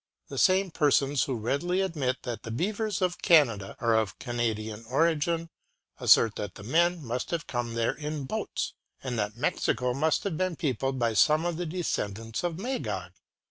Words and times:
The 0.29 0.39
same 0.39 0.71
persons 0.71 1.25
who 1.25 1.35
readily 1.35 1.81
admit 1.81 2.23
that 2.23 2.41
the 2.41 2.49
beavers 2.49 3.03
of 3.03 3.21
Canada 3.21 3.75
are 3.79 3.93
of 3.95 4.17
Canadian 4.17 4.83
origin, 4.85 5.51
assert 5.99 6.37
that 6.37 6.55
the 6.55 6.63
men 6.63 7.05
must 7.05 7.29
have 7.29 7.45
come 7.45 7.75
there 7.75 7.93
in 7.93 8.23
boats, 8.23 8.73
and 9.03 9.19
that 9.19 9.37
Mexico 9.37 9.93
must 9.93 10.23
have 10.23 10.37
been 10.39 10.55
peopled 10.55 10.97
by 10.97 11.13
some 11.13 11.45
of 11.45 11.57
the 11.57 11.67
descendants 11.67 12.43
of 12.43 12.57
Magog. 12.57 13.11